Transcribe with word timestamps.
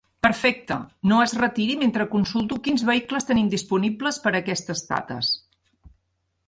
Perfecte, 0.25 0.75
no 1.11 1.19
es 1.25 1.35
retiri 1.41 1.75
mentre 1.83 2.07
consulto 2.15 2.57
quins 2.69 2.85
vehicles 2.89 3.29
tenim 3.31 3.53
disponibles 3.55 4.19
per 4.25 4.35
aquestes 4.41 4.85
dates. 4.93 5.33